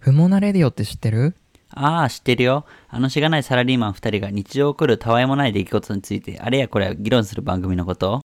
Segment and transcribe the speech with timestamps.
[0.00, 1.34] 不毛なレディオって知ってる？
[1.68, 2.64] ああ、知ってるよ。
[2.88, 8.22] あのしがないサラリーマン二人が日常起こるたわいもない出来事について、あれやこれや議論する番組のこと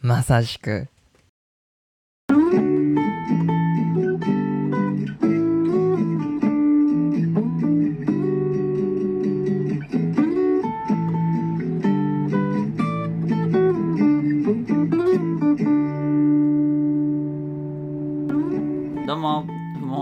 [0.00, 0.88] まさしく。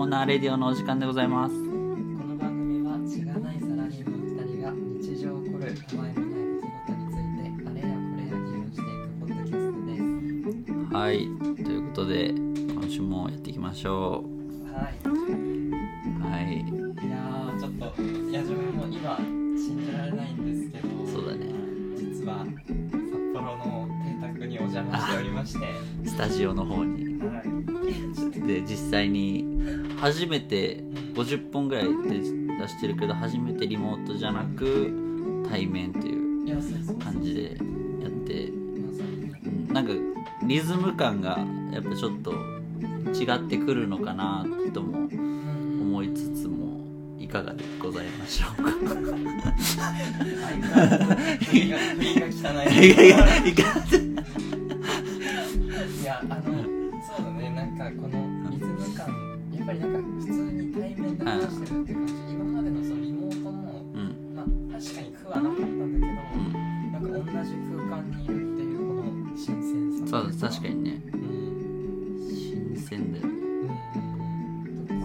[0.07, 1.53] 不毛なレディオのお時間でございます。
[1.53, 10.95] この番組はしがないサラリーマン2人が日常起こるたわいもない出来事についてあれやこれや議論していくポッドキャストです。
[10.95, 11.13] はい。
[11.17, 14.23] ということで、今週もやっていきましょ
[14.71, 14.95] はい。
[15.03, 15.09] う。
[16.23, 16.55] はい。
[16.55, 19.17] いやーちょっといや自分も今
[19.57, 21.51] 信じられないんですけどそうだね。
[21.97, 22.67] 実は札
[23.33, 25.67] 幌の邸宅にお邪魔しておりまして
[26.05, 27.19] スタジオの方に。
[27.19, 27.57] はい
[28.47, 29.43] で、実際に、
[29.97, 30.83] 初めて
[31.15, 34.93] 50本ぐらいで出してるけど、初めてリモートじゃなく、
[35.49, 36.13] 対面とい
[36.51, 37.57] う感じで
[38.01, 38.51] やって、
[39.73, 39.93] なんか
[40.45, 41.39] リズム感が
[41.71, 42.31] やっぱちょっと
[43.13, 46.85] 違ってくるのかなともうん思いつつも
[47.17, 48.71] いかがでございましょうか。
[52.65, 52.77] い。
[56.01, 57.49] いやあのそうだね。
[57.49, 58.26] なんかこの
[59.67, 63.59] ぱりなんか普通に対面で話してるって感じ今までのそのリモートの
[63.93, 69.03] うんまあ確かに苦はなかったんだけど、うんなんか同じ空間にいるっていうこの
[69.35, 70.09] 新鮮さ。
[70.09, 71.01] そう確かにね。
[71.13, 71.19] うん。
[71.19, 71.23] う
[72.25, 72.33] ん。
[72.33, 74.99] 新鮮だよねうんとか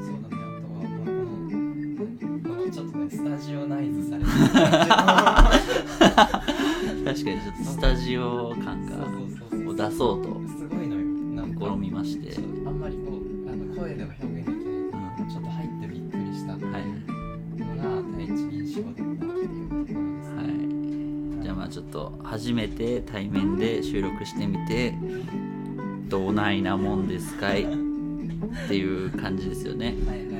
[0.00, 0.36] そうだね。
[0.40, 1.10] あとはまあこ
[2.24, 4.32] のこのちょっとねスタジオナイズされてる
[22.34, 24.92] 初めて対面で収録してみて
[26.08, 27.66] どないなもんですかいっ
[28.66, 29.94] ていう感じですよね。
[30.04, 30.33] はいはい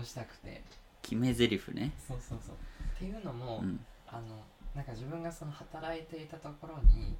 [0.00, 0.62] はいはいをしたくて。
[1.02, 1.92] 決め台詞ね。
[2.06, 2.56] そうそうそう。
[2.96, 3.80] っていうのも、うん。
[4.06, 4.44] あの
[4.74, 7.16] なんか自分がその働いていたところに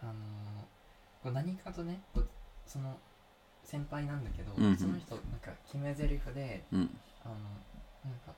[0.00, 0.12] あの
[1.22, 2.00] こう何かとね
[2.66, 2.96] その
[3.64, 4.76] 先輩なんだけど、うんうん。
[4.76, 6.98] その人なんか決め台詞でうん。
[7.24, 7.34] あの
[8.04, 8.32] なんか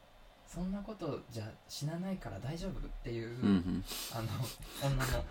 [0.52, 3.84] そんなことじゃ死なないから大丈夫っていう、うんうん。
[4.12, 4.28] あの
[4.82, 5.24] 女の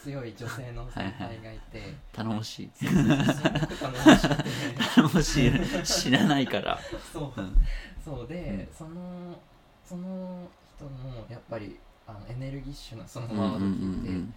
[0.00, 1.94] つ強い女性の 先輩がいて。
[2.12, 2.70] 頼もしい。
[2.74, 4.50] そうそうすごく楽しくて
[4.96, 5.84] 頼もしい。
[5.84, 6.80] 知らないから。
[7.12, 7.40] そう。
[7.40, 7.56] うん。
[8.04, 9.38] そうで、その
[9.84, 14.34] その人のやっぱりあのエネルギッシュなそのうんうんワードを聞いて、うん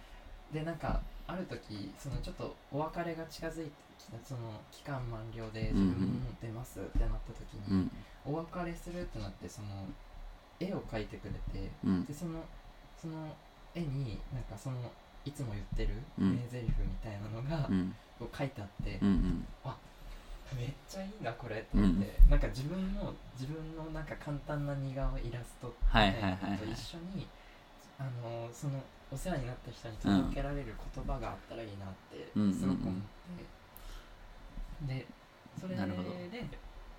[0.52, 7.90] でなんかある時そのちょっとお別れが近づいてきたその期間満了で自分も出ますってなった時に、うん。
[8.24, 9.86] お別れするってなってその
[10.60, 12.04] 絵を描いてくれてうん。
[12.04, 12.44] でその
[13.00, 13.34] その
[13.74, 14.76] 絵になんかその
[15.24, 16.30] いつも言ってるうん。
[16.32, 17.94] 名台詞みたいなのがうん。
[18.18, 19.46] こう書いてあって、うんうん。
[20.58, 27.26] めっちゃいいなこれって思って、なんか自分の自分のなんか簡単な似顔イラストみたいなのと一緒に、
[27.98, 28.82] あのその
[29.12, 32.52] お世話になった人に届けられる言葉があったらいいなってうん。
[32.52, 32.94] すごく思っ
[34.86, 35.06] て、で
[35.58, 36.10] それでなるほど。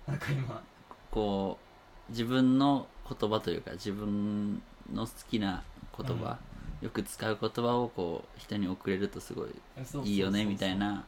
[0.08, 0.62] なんか今
[1.10, 1.71] こう
[2.08, 5.62] 自分の言葉というか自分の好きな
[5.96, 6.38] 言葉、
[6.80, 9.50] よく使う言葉をこう人に送れるとすごい
[10.04, 11.04] いいよねみたいな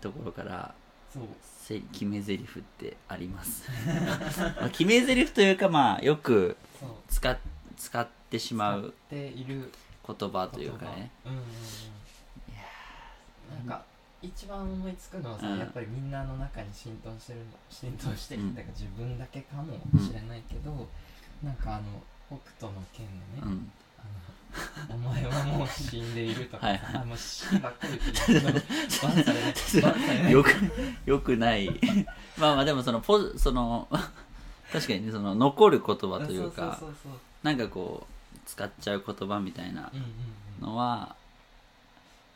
[0.00, 0.74] ところから
[1.12, 1.24] そう。
[1.42, 3.68] せ決め台詞ってあります。
[4.60, 6.56] まあ決め台詞というかまあよく
[7.08, 7.38] 使っ
[7.76, 9.70] 使ってしまう言
[10.30, 11.10] 葉というかね。
[11.26, 11.30] ん
[13.54, 13.84] なんか
[14.22, 15.58] 一番思いつくのはさ、うん。
[15.58, 18.54] やっぱりみんなの中に浸透してる浸透してるうん。
[18.54, 20.88] だから自分だけかもしれないけど、
[21.42, 21.82] なんかあの
[22.26, 23.72] 北斗の拳のね、うん。
[24.90, 27.02] あのお前はもう死んでいるとかはいはい。
[27.02, 28.52] あもう死ばっかり言ってるけど
[29.08, 30.32] バンされない バンされない。
[30.32, 30.50] よく
[31.06, 31.68] よくない。
[32.38, 33.86] まあまあでもそのポジその
[34.72, 37.12] 確かにねその残る言葉というかそうそうそう。
[37.42, 40.04] なんかこう使っちゃう言葉みたいなうんうん
[40.62, 40.66] うん。
[40.66, 41.14] のは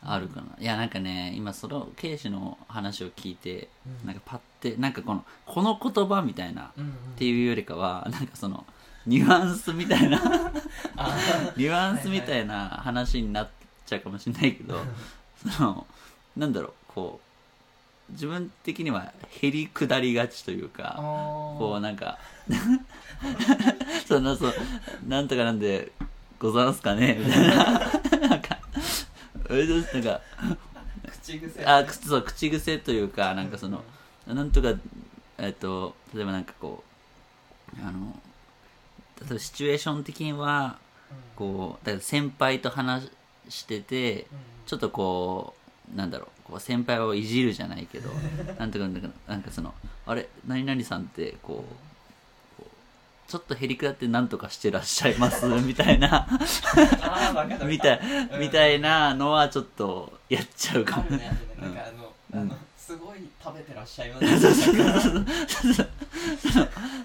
[0.04, 0.46] あるかな。
[0.58, 3.68] いやなんかね今そのケイシの話を聞いて、
[4.02, 4.06] うん。
[4.06, 6.92] なんかパッてなんかこのこの言葉みたいなっうんうん。
[7.16, 8.64] ていうよりかはなんかその
[9.06, 10.20] ニュアンスみたいな
[10.96, 11.16] あ
[11.56, 13.48] ニュアンスみたいな話になっ
[13.86, 14.80] ちゃうかもしれないけど、
[15.56, 15.86] その
[16.36, 17.20] なんだろうこ
[18.08, 22.18] う自分的にはへり下りがちというかここうなんか
[24.06, 24.54] そのそう
[25.06, 25.92] なんとかなんで
[26.38, 28.51] ございますかねみたいななんかえどう
[29.56, 30.20] なんか
[31.10, 31.64] 口癖。
[31.64, 33.82] あ口そう口癖というかなんかその、
[34.26, 34.74] なんとか
[35.38, 36.82] えっと例えばなんかこ
[37.76, 38.18] うあの
[39.20, 40.78] 例えばシチュエーション的には
[41.36, 43.10] こうだ先輩と話
[43.48, 44.26] してて
[44.66, 45.54] ちょっとこ
[45.92, 48.10] うなんだろうこう先輩をいじるじゃないけど
[48.58, 49.74] なんとかなんかなんかその
[50.06, 51.91] あれ何々さんってこう
[53.28, 56.28] ちょっとへりくだってなんとかしてらっしゃいますみたいな。
[57.66, 58.00] みたい
[58.32, 58.40] うん。
[58.40, 61.16] みたいなのはちょっとやっちゃうかも。
[61.16, 61.18] ね。
[61.58, 61.92] か
[62.34, 64.26] あのすごい食べてらっしゃいます。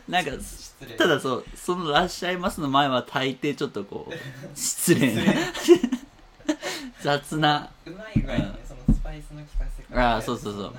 [0.09, 0.97] なんか失礼。
[0.97, 4.13] ただそうその「らっしゃいます」の前は大抵ちょっとこう
[4.57, 5.23] 失礼な。
[7.01, 7.69] 雑な。
[7.85, 10.75] うまい具合にねそのスパイスの効かせ方あーそうそうそう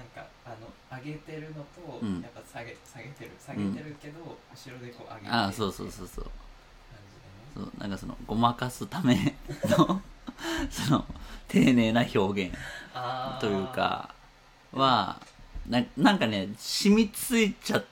[1.05, 2.21] 上げてるのとうん。
[2.23, 6.25] やっぱ下げ下げてる下げてるけど後ろでこう上げてるああそうそうそうそう。
[6.25, 6.33] 感
[7.55, 7.71] じでね。
[7.71, 9.37] そうなんかそのごまかすため
[9.77, 10.01] の
[10.71, 11.05] その
[11.49, 12.57] 丁寧な表現
[12.95, 13.41] あー。
[13.41, 14.15] というか
[14.73, 15.21] は
[15.69, 17.83] ななんかね染みついちゃ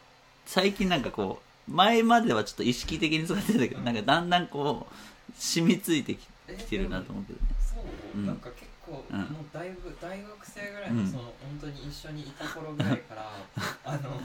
[0.47, 7.47] 最近なんかこう前まではちょっと意識的に使ってたけどなんかだんだんこう染みついてきえきてるなと思うけどね。
[7.61, 7.85] そう、
[8.19, 8.27] うん。
[8.27, 9.19] なんか結構、うん。
[9.19, 11.11] もうだいぶ大学生ぐらいの、うん。
[11.11, 13.31] その本当に一緒にいた頃ぐらいから
[13.85, 14.21] あの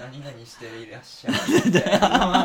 [0.00, 2.44] 何々していらっしゃるみたいな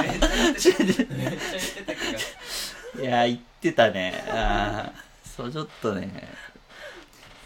[0.00, 0.08] め
[0.50, 6.28] っちゃ言ってためっちゃ言ってた気がいや言ってたねあーそうちょっとね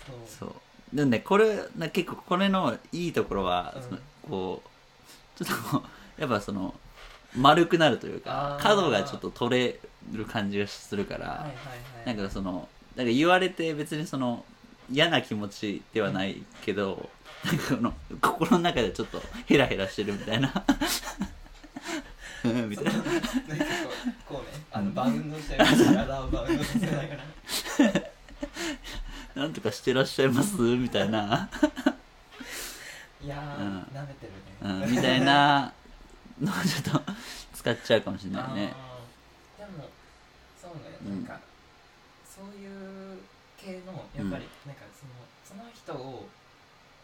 [0.06, 0.16] そう
[0.50, 0.56] そ
[0.92, 5.84] うでもねこれな結構これのいいところは、うんこうちょっと
[6.18, 6.74] やっぱその
[7.36, 9.78] 丸くなるというか角がちょっと取れ
[10.12, 11.52] る感じがするから、はいはいは
[12.12, 14.44] いなんかそのなんか言われて別にその
[14.90, 17.08] 嫌な気持ちではないけど、
[17.44, 20.64] なんかこの心の中でちょっとヘラヘラしてるみたいな。
[22.44, 22.92] う んみたいな。
[22.92, 23.20] なんかこ
[24.30, 27.08] うこうねあのバウンドしてる体をバウンドさせながら。
[29.42, 30.56] なんとかしてらっしゃいます？
[30.62, 31.50] みたいな、
[33.22, 33.78] いやー、うん。
[33.94, 34.32] 舐めてる
[34.62, 35.72] うね、ん、みたいな
[36.40, 37.12] のをちょっと
[37.54, 38.72] 使っちゃうかもしれないね。
[39.58, 39.90] でも
[40.62, 41.24] そうねうんなん。
[41.26, 41.38] か、
[42.36, 43.16] そういう
[43.56, 46.28] 系のやっぱり、なんかそのその人を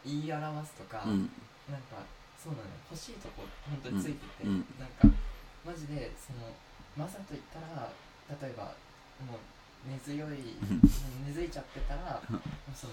[0.05, 1.33] 言い表すとか、うん。
[1.73, 2.05] なんか
[2.37, 4.51] そうなのよ欲しいとこ本当についてて、うん。
[4.51, 4.65] うん。
[4.77, 5.09] なんか
[5.65, 6.53] マジでその
[6.99, 7.89] マサと言ったら
[8.29, 8.77] 例えば
[9.25, 10.83] もう根強いうん。
[11.25, 12.21] 根付いちゃってたら
[12.77, 12.91] そ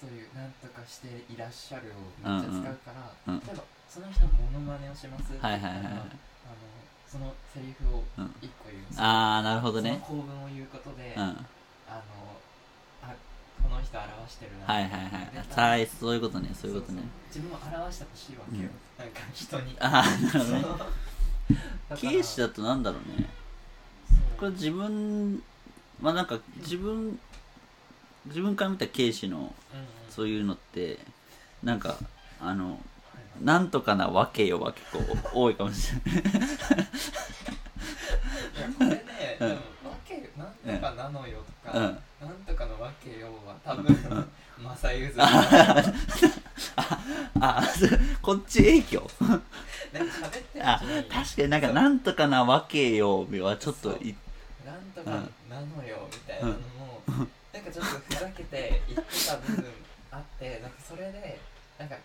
[0.00, 3.40] そういうなんとかしていらっしゃるをめっちゃ使うから、うんうん。
[3.46, 5.84] 例えばその人のモノマネをしますはいはいはいはい。
[5.84, 6.10] あの
[7.06, 9.04] そのセリフをうん一個言うんですよ。
[9.04, 10.00] ああなるほどね。
[10.04, 11.46] その構文を言うことで、うん
[11.88, 12.00] あの
[13.02, 13.14] あ
[13.62, 14.74] この人表してるな。
[14.74, 15.78] はいはいはい。
[15.78, 16.50] はいそういうことね。
[16.54, 17.02] そういうことね。
[17.28, 18.68] 自分を表してほしいわけよ、
[18.98, 19.76] なんか人に。
[19.80, 22.22] ああなるほどね。
[22.22, 22.48] そう。
[22.48, 23.28] だとなんだろうね。
[24.38, 25.42] これ自分
[26.00, 27.18] まあなんか自分
[28.26, 29.52] 自分から見たケイシのうんうん。
[30.10, 30.98] そういうのって
[31.62, 31.96] なんか
[32.40, 32.78] あの
[33.42, 34.60] なんとかなわけよ。
[34.60, 34.86] は結
[35.32, 36.26] 構多いかもしれないい
[38.60, 39.04] やこれね、
[39.40, 41.84] うんでもわけなんとかなのよとか、うん。
[41.84, 41.88] な
[42.32, 43.84] んとかのわけよは多分
[44.62, 45.82] マサユズあ
[47.62, 49.08] そうこっち影響？
[49.20, 49.44] なんか
[49.92, 54.16] 喋ってるあ確かになんかなんとかなわけよはちょっとい
[54.66, 55.10] なんとか
[55.48, 56.58] なのよみたいなのも、
[57.52, 59.64] なんかちょっとふざけて言ってた部分
[60.10, 61.38] あってなんかそれで
[61.78, 61.96] なんか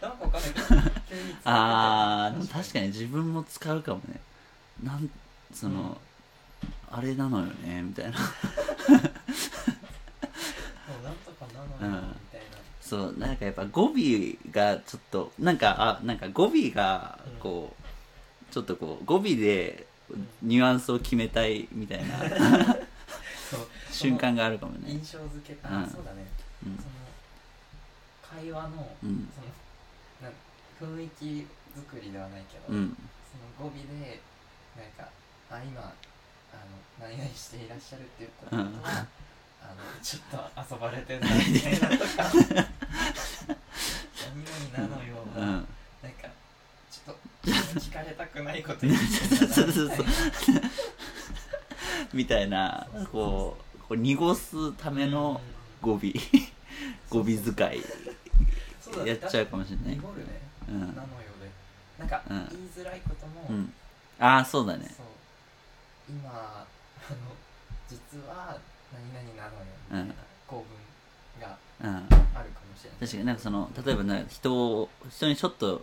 [0.00, 0.74] なんかわかんないけど急
[1.44, 4.20] あー確かに自分も使うかもね。
[4.82, 5.08] なん
[5.52, 6.00] その、
[6.90, 8.18] あれなのよねみたいな。
[8.18, 8.22] もう
[11.04, 11.14] なん。
[11.24, 12.08] とかなのよ、うん。
[12.08, 12.46] みたいな
[12.80, 13.92] そうなんかやっぱ語尾
[14.50, 17.40] がちょっとなんかあなんか語尾がうん。
[17.40, 17.74] こ
[18.50, 19.86] う、ちょっとこう語尾で
[20.42, 22.18] ニュアンスを決めたいみたいな
[23.92, 24.90] 瞬間があるかもね。
[24.90, 25.90] 印象付けあ、うん。
[25.90, 26.26] そうだね。
[26.66, 26.76] うん。
[26.76, 26.88] その
[28.40, 29.28] 会話のうん。
[29.34, 29.42] そ
[30.84, 32.96] の雰囲気作りではないけど、うん。
[33.58, 34.20] その語尾で
[34.76, 35.10] なんか
[35.50, 35.92] あ今
[36.52, 36.56] あ
[37.02, 39.06] の何々していらっしゃるって言ったことは、
[39.62, 40.22] あのちょっ
[40.66, 42.24] と遊ばれてるなみたいなとか。
[44.28, 45.44] 何々なのよ、うん。
[45.44, 45.64] なん
[46.12, 46.28] か
[46.90, 47.50] ちょっと
[47.80, 50.06] 聞かれたくないこと言ってるな そうそうそう
[52.12, 55.40] みたいなこうこれ濁すための
[55.80, 56.00] 語尾。
[57.10, 57.82] 語尾使い。
[59.04, 59.96] やっちゃうかもしれない。
[59.96, 60.98] 濁るね、うん、なのよ
[61.40, 61.50] で
[61.98, 62.42] なんか言い
[62.74, 63.72] づらいことも、うん、
[64.18, 64.88] ああそうだね
[66.08, 66.66] 今あ
[67.10, 67.16] の
[67.88, 68.58] 実は
[68.92, 70.14] 何々なのよみたいな
[70.46, 70.64] 構
[71.36, 75.82] 文があるかもしれない、確かになんかその例えばね人を人にちょっと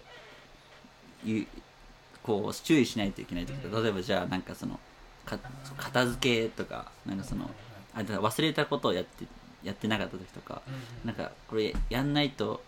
[2.24, 4.80] こう注意しないといけない時と例えばじゃあなんかその
[5.26, 5.38] か
[5.78, 7.50] 片付けとかなんかその
[7.94, 9.26] あ忘れたことをやって
[9.64, 10.62] やってなかった時とか、
[11.04, 12.62] なんかこれやんないと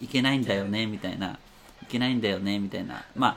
[0.00, 1.38] いけないんだよねみたいな
[1.82, 3.36] いけないんだよねみたいなまあ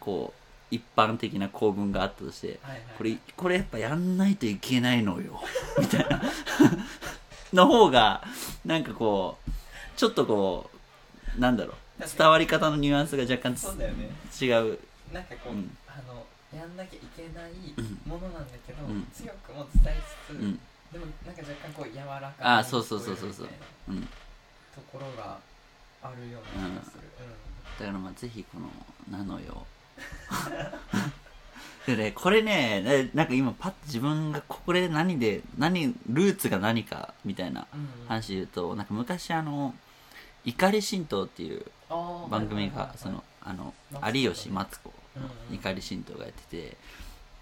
[0.00, 2.58] こう一般的な構文があったとして、
[2.98, 5.40] これこれやっぱやんないといけないのよ
[5.78, 6.22] みたいな。
[7.52, 8.24] の方が
[8.64, 9.50] なんかこう
[9.96, 10.70] ちょっとこ
[11.36, 11.76] うなんだろう。
[12.18, 14.10] 伝わり方のニュアンスが若干そうだよね。
[14.40, 14.78] 違う。
[15.12, 17.52] なんかこう、うん、あのやんなきゃいけない
[18.04, 20.60] ものなんだけど、うん、強くも伝えつつ、うん、
[20.92, 23.48] でもなんか若干こう柔らかああそうそうそうそうそう、
[23.88, 24.08] うん、と
[24.92, 25.38] ころが
[26.02, 27.02] あるような気がする、
[27.78, 28.68] だからまあぜひこの
[29.10, 29.66] 「なのよ」
[31.86, 37.66] でねこれねなんか今パッと自分がこれ何で何ルーツが何かみたいな
[38.08, 39.74] 話で言うと、なんか昔あの
[40.44, 41.64] 「怒り神道」っていう
[42.30, 43.74] 番組がそのあの
[44.12, 44.92] 有吉マツコ
[45.52, 46.76] 怒り神道がやってて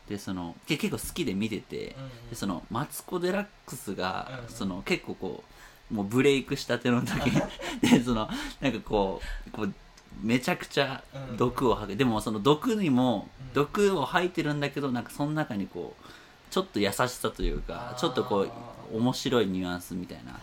[0.08, 1.96] でその結構好きで見てて
[2.28, 5.44] でそのマツコ・デラックスがその結構こ
[5.90, 7.30] うもうブレイクしたての時
[7.80, 8.28] でその
[8.60, 9.74] なんかこうこう
[10.20, 11.02] めちゃくちゃ
[11.36, 16.04] 毒を吐く、でもその毒にも毒を吐いてるんだけどなんかその中にこう
[16.50, 20.38] ちょっと優しさというかちょっとこう面白いニュアンスみたいな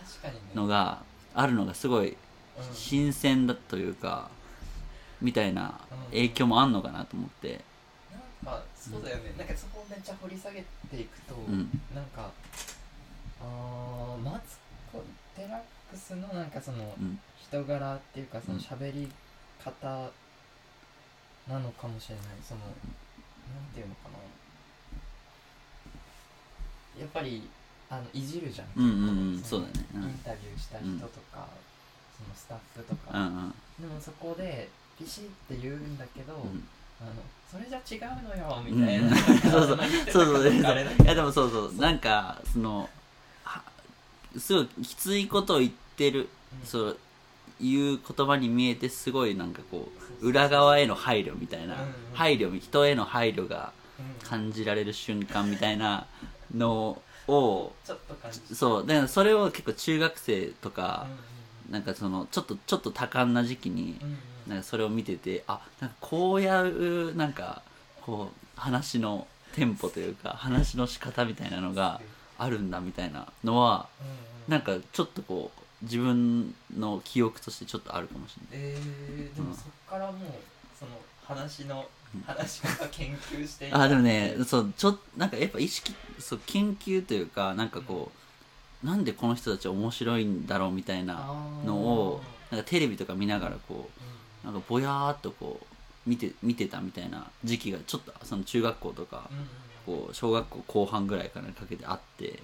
[0.54, 1.02] のが
[1.34, 2.16] あるのがすごい
[2.74, 4.28] 新鮮だというか
[5.20, 7.60] みたいな影響もあんのかなと思って。
[8.44, 12.30] なんかそうだよね、なんかそこをめっちゃ掘り下げていくと、うん、なんか
[13.42, 14.56] あマツ
[14.90, 15.04] コ・
[15.36, 15.60] デラッ
[15.90, 16.94] クスのなんかその
[17.38, 19.10] 人柄っていうかその喋り
[19.64, 20.10] 方
[21.48, 22.24] なのかもしれない。
[22.46, 22.70] そのなん
[23.74, 24.18] ていうのかな。
[27.00, 27.48] やっぱり
[27.88, 31.48] あのいじるじゃん、うんうんうん、そうだね、インタビューした人とか、
[32.16, 36.68] そのスタッフとか、うんうん、でもそこでピシって言うんだけど、うん。
[37.00, 37.12] あの
[37.50, 39.30] それじゃ違うのよみたいな、うん、そう。
[39.50, 39.76] そうそう。
[40.12, 40.62] そうい
[41.06, 41.74] やでもそうそう。
[41.76, 42.88] なんかその
[44.38, 46.28] すごいきついことを言ってる、
[46.60, 46.98] うん、そう
[47.60, 49.88] いう言葉に見えてすごいなんかこ
[50.20, 51.76] う裏側への配慮みたいな、
[52.14, 53.72] 配慮人への配慮が
[54.24, 56.06] 感じられる瞬間みたいな
[56.54, 57.72] のを
[58.52, 61.06] そうだからそれを結構中学生とか、
[61.70, 63.98] なんかそのちょっとちょっと多感な時期に、
[64.46, 67.62] なんかそれを見ててあなんかこういうなんか
[68.00, 72.00] こう話のテンポというか話の仕方みたいなのが
[72.38, 73.88] あるんだみたいなのは、
[74.48, 78.70] なんかちょっとこう自分の記憶としてちょっとあるかもしれない。
[78.74, 80.18] えー、でもそっからもう
[80.78, 80.92] その
[81.24, 81.86] 話の
[82.26, 88.10] 話し方研究してあでもねそうちょなんかやっぱ意識そう研究というかなんかこ
[88.82, 91.32] う、うん、なんでこの人たち面白いんだろうみたいな
[91.64, 92.20] のを
[92.50, 93.88] なんかテレビとか見ながらこ
[94.44, 99.30] う、うん、なんかぼやーっとこう見て見てたみたいな時期がちょっとその中学校とか、
[99.86, 102.36] うん、こう小学校後半ぐらいからかけてあって、うん、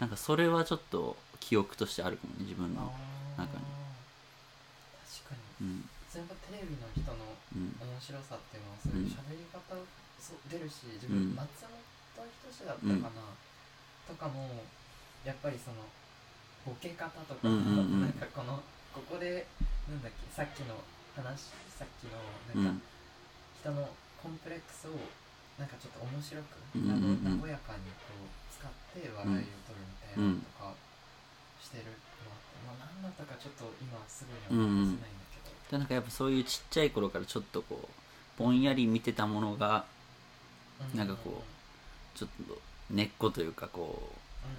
[0.00, 2.92] なんかそれはちょっと記憶としてあるかもね自分の
[3.36, 3.64] 中に。
[5.24, 9.76] 確かに、うん、それがテレビの人の面白さっていうのはそういう喋り方
[10.20, 11.46] そう出るし自分、松
[12.16, 13.22] 本人志だったかな、
[14.08, 14.64] とかも
[15.24, 15.84] やっぱりその
[16.64, 18.58] ボケ方とか、うんうんうん、なんかこの
[18.90, 19.46] ここで
[19.86, 20.74] なんだっけさっきの
[21.14, 22.18] 話さっきの
[22.64, 22.82] なんか、
[23.60, 23.88] 人の
[24.20, 24.96] コンプレックスを
[25.60, 30.74] なんかちょっと面白く、うんうんうん、和やかにこう使って笑いを取るみたいなのとか、
[31.66, 31.90] してるの
[32.66, 37.88] まあ、何だったかちょっと今すぐには思い出せないんだけど、でなんかやっぱそういうちっちゃい頃からちょっとこう
[38.38, 39.84] ぼんやり見てたものが、
[40.94, 42.58] なんかこうちょっと
[42.90, 44.12] 根っこというかこ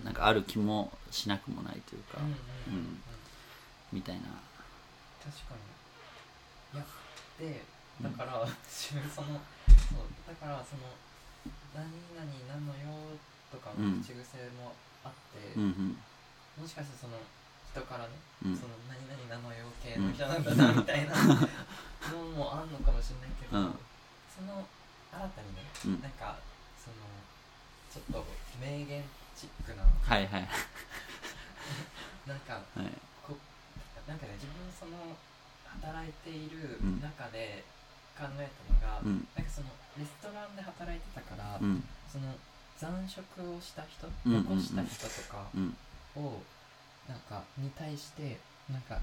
[0.03, 2.99] う、なんかある気もしなくもないというか、うん
[3.93, 4.21] みたいな。
[5.23, 5.55] 確か
[6.73, 6.79] に。
[6.79, 6.85] いや
[7.39, 7.63] で
[8.03, 9.25] だから、そのそう
[10.27, 10.91] だからその
[11.73, 13.15] 「何々なのよ」
[13.49, 15.97] とかの口癖もあって、うんうん
[16.57, 17.21] もしかしてその
[17.69, 21.21] 人からね、うん、その何々なのよ系の人なんだなみたいなの
[22.33, 23.77] もあんのかもしれないけど、うん、
[24.33, 24.65] その
[25.13, 26.41] 新たにね、うん、なんか
[26.81, 27.05] その
[27.93, 28.25] ちょっと
[28.57, 29.05] 名言
[29.37, 30.49] チックなはいはい。
[32.25, 32.89] なんか、はい、
[33.21, 33.37] こ
[34.09, 35.13] なんかね自分その
[35.77, 37.63] 働いている中で
[38.17, 41.57] 考えたのが、うん、なんかそのレストランで働いてたから、
[42.09, 42.33] その
[42.77, 44.57] 残食をした人、うんうんうん。
[44.57, 45.77] 残した人とかうん
[46.17, 46.41] を
[47.07, 48.37] なんかに対して
[48.71, 48.99] なんかあ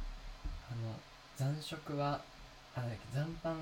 [0.74, 0.92] の
[1.36, 2.20] 残食は
[2.76, 3.54] あだっけ残飯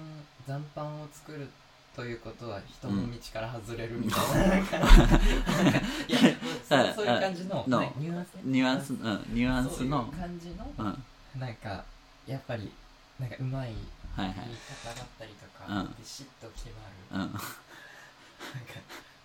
[0.49, 1.49] 残飯を作る
[1.95, 6.19] ということは人の道から外れるみたいな,、なんかいや
[6.67, 7.65] そうそういう感じの
[7.99, 8.35] ニュアンス？
[8.35, 8.93] ねニュアンス？
[8.95, 8.99] うん
[9.35, 10.09] ニュアンスの。
[10.11, 10.87] そういう感じのうん。
[10.87, 11.85] はいなんか
[12.27, 12.73] やっぱり
[13.19, 13.73] なんかうまい
[14.17, 15.95] はい言い方だったりとか、うん。
[15.99, 16.69] ビシッと決
[17.13, 17.33] まる、うん。
[17.33, 17.41] なんか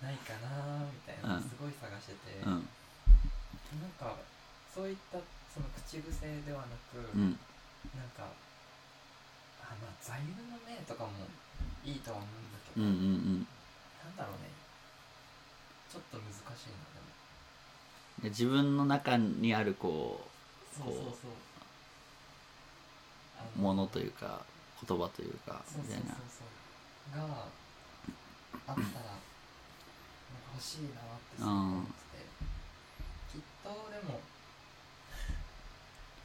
[0.04, 1.42] ないかなみたいなうん。
[1.44, 2.68] すごい探してて、うん
[3.76, 4.16] なんか
[4.74, 5.20] そういった
[5.54, 7.38] その口癖ではなく、うん。
[7.96, 8.24] なんか
[9.64, 11.12] あまあ座右の銘とかも
[11.84, 13.48] いいとは思うんだけど、うんうん
[14.04, 14.50] なんだろうね。
[15.92, 17.06] ちょっと難しいなでも。
[18.24, 20.28] うん自分の中にあるこ
[20.74, 21.12] うそうそうそう。
[23.62, 24.42] ものというか
[24.88, 26.04] 言葉というかそうそうそうみ
[27.14, 27.46] たいなが
[28.68, 28.84] あったら
[30.54, 30.94] 欲しいなっ
[31.38, 31.92] て思って
[33.68, 34.20] とでも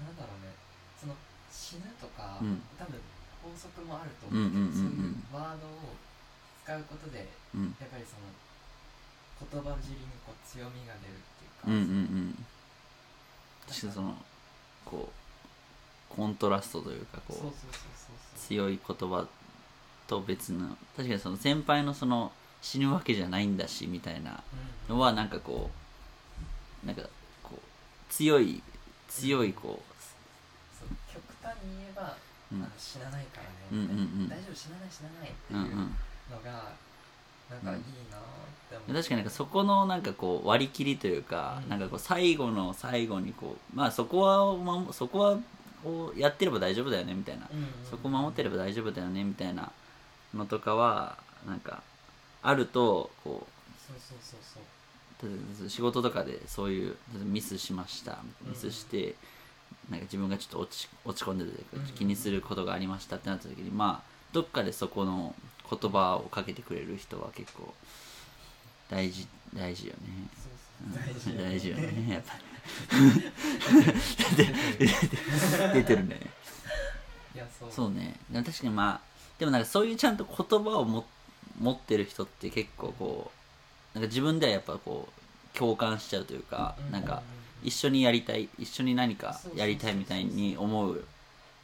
[0.02, 0.54] なんだろうね。
[0.98, 1.14] その
[1.50, 2.62] 死ぬとか、うん。
[2.78, 3.00] 多分
[3.42, 4.50] 法則もあると思う。
[4.50, 4.74] けど、うんうんうんうん。
[4.74, 5.94] そういうワードを
[6.64, 7.74] 使うことでうん。
[7.78, 8.30] やっぱりその
[9.42, 11.82] 言葉尻にこう強みが出るっていうか、うんうんう
[12.34, 12.44] ん。
[13.68, 14.14] 確かにその
[14.84, 18.38] こうコントラストというかこうそうそうそうそうそう。
[18.38, 19.26] 強い言葉
[20.06, 24.42] と別の確かにその先輩のその死ぬわけじゃないんだしみたいな
[24.88, 25.70] うんのはなんかこ
[26.84, 27.02] うなんか
[28.12, 28.62] 強い
[29.08, 29.80] 強いこ
[30.78, 32.14] そう極端に言えば、
[32.52, 32.62] う、うん。
[32.62, 33.90] あの死なないからね、うんうんう
[34.24, 34.28] ん。
[34.28, 35.96] 大丈夫死なない死なないっていううんうん。
[36.30, 36.72] のが、
[37.50, 37.76] なんかいい
[38.10, 38.20] なっ
[38.68, 41.68] て思う、確かになんかそこのなんかこう割り切りというか、うん。
[41.70, 45.38] なんかこう最後の最後にこうまあそこはまそこは
[45.84, 47.70] をやってれば大丈夫だよねみたいな、うんうんうん。
[47.90, 49.72] そこ守ってれば大丈夫だよねみたいな
[50.34, 51.16] のとかは
[51.46, 51.82] なんか
[52.42, 53.46] あるとこ
[53.86, 54.62] そうそうそうそう。
[54.62, 54.81] う例えば
[55.68, 59.14] 仕事とかでそういうミスしましたミスして、
[59.90, 65.34] なんか自分がちょっと落ち落ち込んでてうん気にすることがありましたってなった時にまあどっかでそこの
[65.68, 67.72] 言葉をかけてくれる人は結構
[68.90, 69.98] 大事大事よね。
[70.34, 70.48] そ
[71.10, 71.36] うそうう。
[71.36, 71.42] ん。
[71.42, 72.12] 大事よね。
[72.12, 72.34] やっぱ。
[72.36, 72.42] り
[75.74, 76.20] 出てるね。
[77.58, 77.72] そう。
[77.72, 78.18] そうね。
[78.32, 79.00] 確かにまあ
[79.38, 81.04] でもなんかそういうちゃんと言葉をも
[81.58, 83.41] 持ってる人って結構こう
[83.94, 87.22] なんか自分ではやっぱこう共感しちゃうというか、うなんか
[87.62, 91.04] う一緒にやりたい一緒に何かやりたいみたいに思う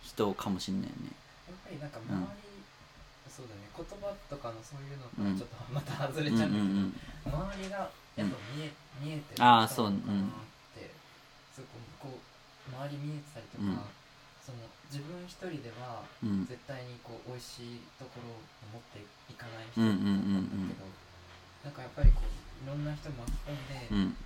[0.02, 1.12] 人かもしんないよね。
[1.48, 2.62] やっぱりなんか周り、
[3.32, 10.90] そうだね言葉とかのそういうのちょっとまた外れうんうんちゃうんだけど、うん周りがやっぱ見え,、見えてるあーそう人なのかなって、
[11.54, 13.78] すごいこう周り見えてたりとか、うん。
[14.42, 16.46] その自分一人ではうん。
[16.46, 18.40] 絶対にこう美味しいところを
[18.72, 20.88] 持っていかない人だったんだけど、
[21.64, 24.16] なんかやっぱりこういろんな人巻き込んで、うん。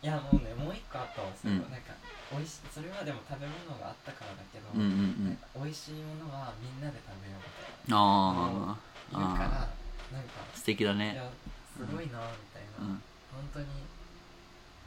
[0.00, 1.72] いやもうねもう一個あったわそれは、うん。
[1.72, 1.92] なんか
[2.30, 5.32] 美味しそれはでも食べ物があったからだけど、うんうんうん。
[5.32, 8.76] なんか美味しいものはみんなで食べようみたいなあ
[9.10, 9.72] 言うから
[10.12, 11.12] なんかあ素敵だね。
[11.12, 11.24] いや
[11.72, 13.02] すごいなみたいな、うん。
[13.32, 13.66] 本当に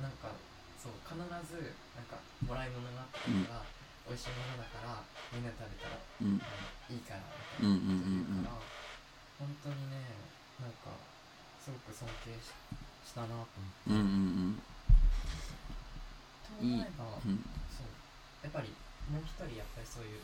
[0.01, 0.29] なんか
[0.77, 3.65] そう必ずなんかもらい物があったから、
[4.09, 5.01] 美味しいものだから
[5.33, 6.41] みんなで食べたら、うん。
[6.89, 8.57] いいからみたいなこと言うから、
[9.39, 10.05] 本当にね
[10.59, 10.91] なんか
[11.61, 12.49] すごく尊敬し
[13.05, 13.53] したなと思って。
[13.87, 14.01] うんう
[14.57, 14.61] ん
[16.51, 17.87] と思えばうんうんそう
[18.43, 18.73] やっぱり
[19.07, 20.19] もう一人やっぱりそういう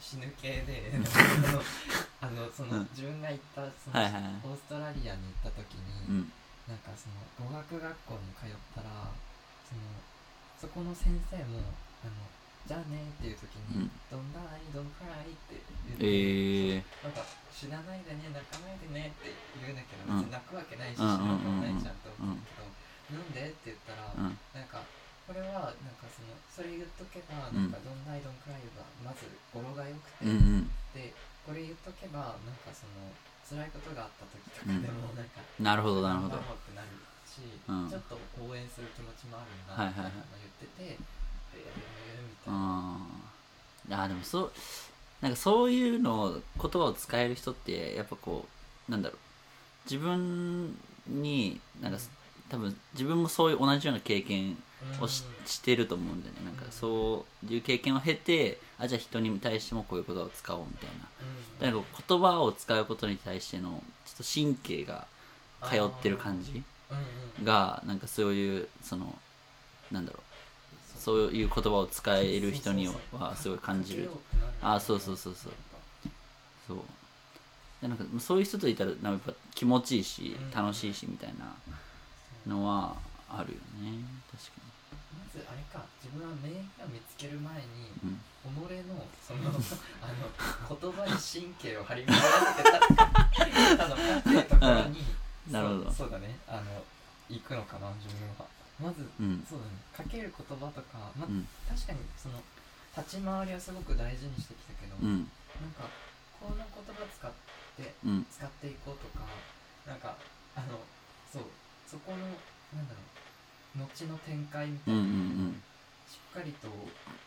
[0.00, 0.92] 死ぬ系で
[2.20, 2.88] あのその、うん。
[2.92, 4.32] 自分が行ったその、はいはいはい。
[4.44, 6.32] オーストラリアに行った時に、うん。
[6.68, 9.08] なんかその語学学校に通ったら
[9.64, 9.80] その
[10.58, 11.62] そこの先生も
[12.02, 12.12] あの
[12.66, 14.42] じゃあねっていう時にうん「Don't die,
[14.74, 15.54] don't cry」って
[15.86, 16.82] 言って、えー。
[17.06, 17.22] なんか
[17.54, 19.30] 死なないでね泣かないでねって
[19.62, 20.18] 言うんだけど、うん。
[20.18, 23.46] 別に泣くわけないし、うん死ぬわけもないじゃんと思うんだけど、なんで？
[23.48, 24.82] って言ったら、うんなんか
[25.26, 27.70] これはなんかそのそれ言っとけば、うん。
[27.70, 30.34] なんか「Don't die, don't cry」がまず語呂が良くて、うんう
[30.66, 30.70] ん。
[30.94, 31.14] で
[31.46, 33.14] これ言っとけばなんかその
[33.46, 36.34] 辛いことがあった時とかでもなんか、なるほどなるほど。
[36.34, 36.90] 頑張ろうってなる
[37.22, 37.90] し、うん。
[37.90, 40.98] ちょっと応援する気持ちもあるんだはいはいはい言ってて、
[41.56, 44.04] えー、みたいな。
[44.04, 44.52] あでもそう
[45.20, 48.46] なんかそういうのを言葉を使える人ってやっぱこ
[48.88, 49.18] うなんだろう。
[49.90, 51.98] 自分になんか
[52.48, 54.56] 多分自分もそういう同じような経験
[55.00, 55.46] をし,、うん。
[55.46, 56.40] してると思うんだよね。
[56.44, 56.72] なんかうん。
[56.72, 60.94] そういう経験を経てあじゃあ人に対してもこういう言葉を使おうみたいな。
[61.20, 61.74] うん。
[61.74, 65.06] だから言葉を使うことに対してのちょっと神経が
[65.64, 66.98] 通ってる感じうん
[67.38, 67.44] うん。
[67.44, 69.16] がなんかそういうその
[69.90, 70.22] なんだろう
[71.06, 74.10] そういう言葉を使える人にはすごい感じる。
[74.60, 75.52] あそうそうそうそう。
[76.66, 76.78] そう。
[77.80, 81.54] でなんかそういう人といたらなんかやっぱ気持ちいいしうん楽しいしみたいな
[82.52, 82.96] のは
[83.30, 84.02] あるよね。
[84.32, 84.50] 確か
[85.14, 87.62] まずあれか自分は名言を見つける前に、
[88.02, 88.20] うん。
[88.42, 89.46] 己のその
[90.02, 92.20] あの言葉に神経を張り巡ら
[92.52, 95.04] せてた たのかっていうところに、
[95.46, 95.52] うん。
[95.52, 95.84] なるほど。
[95.84, 96.36] そうそうだね。
[96.48, 96.62] あの
[97.28, 99.44] 行くのかな自分はまず、うん。
[99.48, 99.72] そうだね。
[99.96, 101.46] かける言葉とか、まうん。
[101.68, 102.40] 確かにその
[102.96, 105.28] 立ち回りはすごく大事にしてきたけど、うん。
[105.60, 105.88] なんか
[106.40, 107.32] この言葉使っ
[107.76, 108.26] てうん。
[108.30, 109.24] 使っていこうとか
[109.86, 110.16] なんか
[110.56, 110.80] あの
[111.32, 111.42] そう
[111.86, 113.00] そこのなんだろ
[113.76, 115.62] う後の展開みたうんういなのをん。
[116.08, 116.76] しっかりと考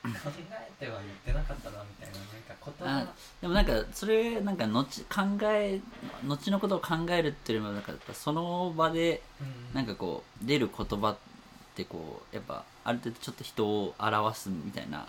[0.05, 2.99] えては言ってなかったなみたいななんか言葉。
[3.01, 5.81] あでもなんかそれなんか後考え
[6.23, 9.75] 後のことを考えるっていうよりもなんかその場でうん。
[9.75, 11.15] なんかこう出る言葉
[11.79, 15.07] ってこうやっぱある程度ちょっと人を表すみたいな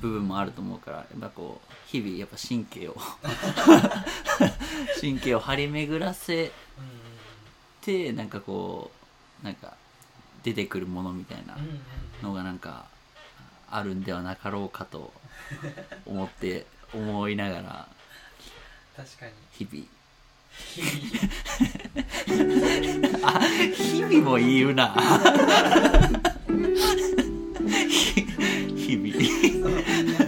[0.00, 2.96] 部分もあると思うからやっぱこう日々やっぱ神経を
[5.00, 6.52] 神経を張り巡らせ
[7.82, 8.90] てなんかこ
[9.42, 9.74] うなんか
[10.42, 11.58] 出てくるものみたいな
[12.22, 12.86] のがなんか
[13.70, 15.12] あるんではなかろうかと
[16.06, 17.88] 思って 思いながら
[19.52, 19.86] 日々
[23.22, 23.40] あ
[23.74, 24.94] 日々も言うな。
[28.76, 30.25] 日々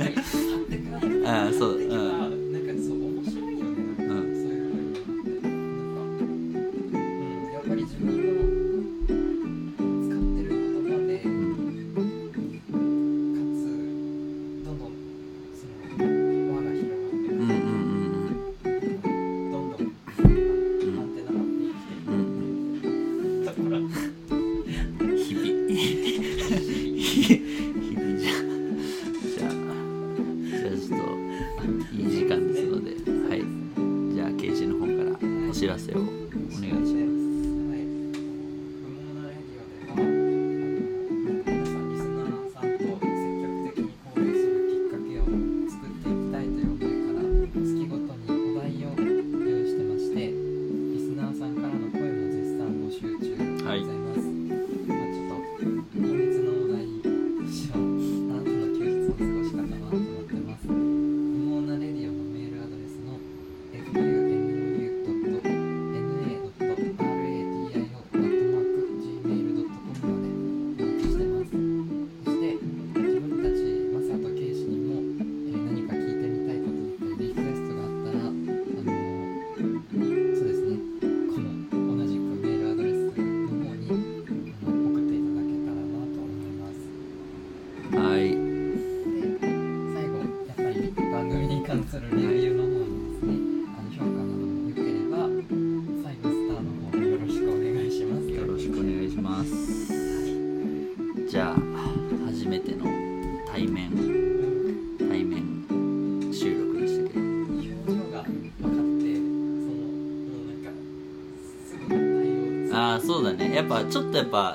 [113.59, 114.55] やっぱちょっとやっぱ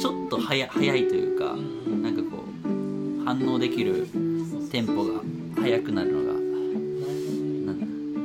[0.00, 1.44] ちょっと早早いというか
[2.02, 4.06] なんかこう反応できる
[4.72, 5.20] テンポが
[5.60, 7.80] 速くなるのがなん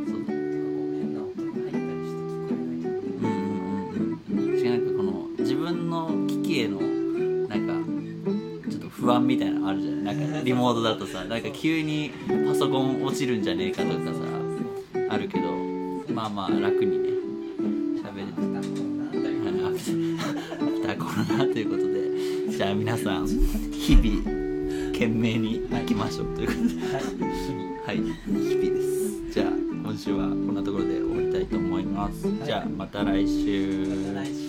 [0.07, 0.23] そう。
[0.25, 3.27] 変な音が入ったりして聞こえないとうん
[3.89, 4.57] うんうんうん。
[4.57, 5.95] しかもなんかこの自分の
[6.27, 7.73] 機器へのなんか
[8.71, 10.15] ちょっと不安みたいなのあるじゃない？
[10.15, 12.13] なんかリモートだとさなんか急に
[12.47, 14.11] パソコン落ちるんじゃねえかとかさ
[15.09, 15.51] あるけど
[16.13, 17.09] まあまあ楽にね
[18.01, 18.61] 喋れてア
[19.67, 24.23] フターコロナということでアフターコロナということでじゃあ皆さん日々
[24.91, 26.93] 懸命に生きましょうということで。
[26.93, 27.03] はい。
[27.05, 27.97] 日々はい。
[27.97, 29.31] 日々です。
[29.31, 32.37] じゃあ今週はこんなところで終わりたいと思います、はい。
[32.43, 33.85] じゃあまた来週。
[33.87, 34.48] また来週